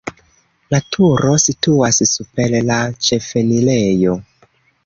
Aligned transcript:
La 0.75 0.79
turo 0.95 1.33
situas 1.43 2.01
super 2.13 2.57
la 2.71 2.81
ĉefenirejo. 3.09 4.21